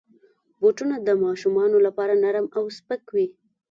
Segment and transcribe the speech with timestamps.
[0.59, 3.27] بوټونه د ماشومانو لپاره نرم او سپک وي.